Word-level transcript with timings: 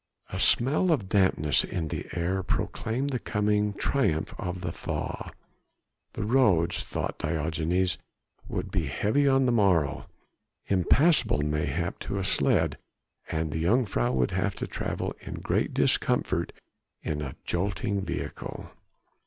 A 0.33 0.39
smell 0.39 0.91
of 0.91 1.07
dampness 1.09 1.63
in 1.63 1.89
the 1.89 2.07
air 2.13 2.41
proclaimed 2.41 3.11
the 3.11 3.19
coming 3.19 3.75
triumph 3.75 4.33
of 4.39 4.61
the 4.61 4.71
thaw. 4.71 5.29
The 6.13 6.23
roads, 6.25 6.81
thought 6.81 7.19
Diogenes, 7.19 7.99
would 8.47 8.71
be 8.71 8.87
heavy 8.87 9.27
on 9.27 9.45
the 9.45 9.51
morrow, 9.51 10.07
impassable 10.65 11.43
mayhap 11.43 11.99
to 11.99 12.17
a 12.17 12.23
sledge, 12.23 12.77
and 13.29 13.51
the 13.51 13.61
jongejuffrouw 13.63 14.11
would 14.15 14.31
have 14.31 14.55
to 14.55 14.65
travel 14.65 15.13
in 15.21 15.35
great 15.35 15.71
discomfort 15.71 16.51
in 17.03 17.21
a 17.21 17.35
jolting 17.45 18.01
vehicle. 18.01 18.71